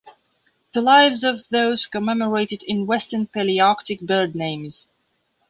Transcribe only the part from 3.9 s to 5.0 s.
Bird Names.